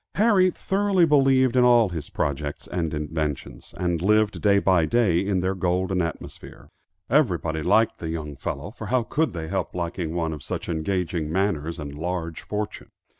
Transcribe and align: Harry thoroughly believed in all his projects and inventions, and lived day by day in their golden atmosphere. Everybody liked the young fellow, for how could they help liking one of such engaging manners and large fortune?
Harry 0.15 0.49
thoroughly 0.49 1.05
believed 1.05 1.55
in 1.55 1.63
all 1.63 1.89
his 1.89 2.09
projects 2.09 2.65
and 2.67 2.91
inventions, 2.91 3.71
and 3.77 4.01
lived 4.01 4.41
day 4.41 4.57
by 4.57 4.83
day 4.83 5.19
in 5.19 5.41
their 5.41 5.53
golden 5.53 6.01
atmosphere. 6.01 6.71
Everybody 7.07 7.61
liked 7.61 7.99
the 7.99 8.09
young 8.09 8.35
fellow, 8.35 8.71
for 8.71 8.87
how 8.87 9.03
could 9.03 9.33
they 9.33 9.47
help 9.47 9.75
liking 9.75 10.15
one 10.15 10.33
of 10.33 10.41
such 10.41 10.67
engaging 10.67 11.31
manners 11.31 11.77
and 11.77 11.93
large 11.93 12.41
fortune? 12.41 12.89